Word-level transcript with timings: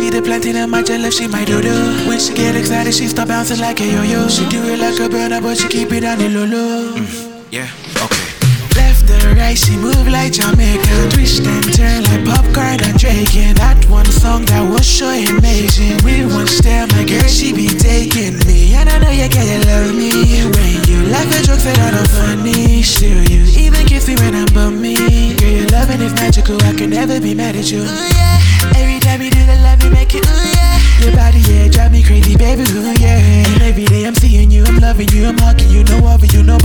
it 0.00 0.24
planted 0.24 0.56
in 0.56 0.70
my 0.70 0.80
left, 0.80 1.16
she 1.16 1.26
might 1.28 1.46
do 1.46 1.60
do. 1.60 1.74
When 2.08 2.18
she 2.18 2.32
get 2.34 2.56
excited, 2.56 2.94
she 2.94 3.08
start 3.08 3.28
bouncing 3.28 3.60
like 3.60 3.80
a 3.80 3.84
yo-yo. 3.84 4.28
She 4.28 4.48
do 4.48 4.62
it 4.64 4.78
like 4.78 4.98
a 5.00 5.08
burner, 5.08 5.40
but 5.40 5.58
she 5.58 5.68
keep 5.68 5.92
it 5.92 6.04
on 6.04 6.18
the 6.18 6.28
low 6.28 6.44
low. 6.44 6.94
Mm, 6.96 7.44
yeah, 7.50 7.68
okay. 8.00 8.24
Left 8.76 9.10
and 9.10 9.36
right, 9.36 9.58
she 9.58 9.76
move 9.76 10.08
like 10.08 10.32
Jamaica. 10.32 11.10
Twist 11.10 11.44
and 11.44 11.74
turn 11.74 12.04
like 12.04 12.24
Popcaan 12.24 12.80
and 12.88 12.98
Drake. 12.98 13.36
And 13.36 13.56
that 13.58 13.84
one 13.90 14.06
song 14.06 14.46
that 14.46 14.64
was 14.64 14.86
so 14.86 15.08
amazing. 15.08 16.00
With 16.04 16.32
one 16.32 16.46
step, 16.46 16.90
my 16.92 17.04
girl, 17.04 17.28
she 17.28 17.52
be 17.52 17.68
taking 17.68 18.38
me. 18.48 18.72
And 18.74 18.88
I 18.88 18.98
know 18.98 19.10
you 19.10 19.28
get 19.28 19.44
you 19.44 19.60
love 19.68 19.92
me. 19.94 20.10
When 20.48 20.72
you 20.88 21.10
laugh 21.12 21.28
at 21.36 21.44
jokes 21.44 21.64
that 21.64 21.78
are 21.78 21.92
not 21.92 22.08
funny. 22.08 22.82
Still, 22.82 23.20
you 23.28 23.44
even 23.60 23.84
kiss 23.84 24.08
me 24.08 24.16
when 24.16 24.34
I'm 24.34 24.48
bumming. 24.54 25.36
Girl, 25.36 25.50
your 25.50 25.68
loving 25.68 26.00
is 26.00 26.14
magical. 26.14 26.56
I 26.64 26.72
can 26.72 26.90
never 26.90 27.20
be 27.20 27.34
mad 27.34 27.56
at 27.56 27.70
you. 27.70 27.82
Ooh, 27.82 28.08
yeah. 28.16 28.40
Every 28.76 29.00
time 29.00 29.20
you 29.20 29.30
do 29.30 29.44
the 29.44 29.51
crazy, 32.56 33.02
yeah. 33.02 33.18
And 33.18 33.62
every 33.62 33.84
day 33.84 34.04
I'm 34.04 34.14
seeing 34.14 34.50
you, 34.50 34.64
I'm 34.64 34.78
loving 34.78 35.08
you, 35.10 35.26
I'm 35.26 35.38
hugging 35.38 35.70
you, 35.70 35.84
no 35.84 36.06
other 36.06 36.26
you, 36.26 36.42
no 36.42 36.58